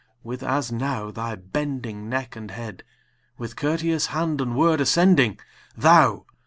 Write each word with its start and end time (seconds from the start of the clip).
with 0.23 0.41
as 0.41 0.71
now 0.71 1.11
thy 1.11 1.35
bending 1.35 2.09
neck 2.09 2.35
and 2.35 2.49
head, 2.49 2.83
with 3.37 3.55
courteous 3.55 4.07
hand 4.07 4.41
and 4.41 4.55
word, 4.55 4.81
ascending, 4.81 5.39
Thou! 5.77 6.25